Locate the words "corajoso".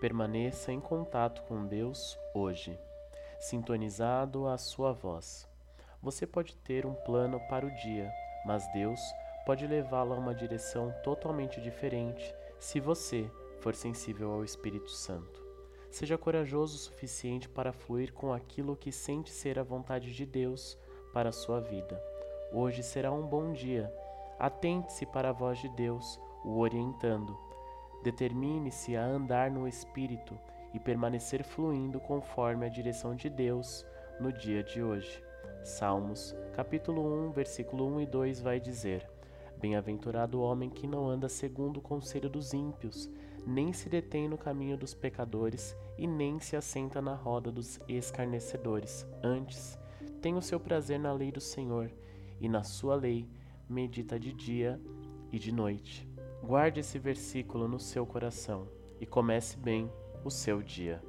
16.16-16.76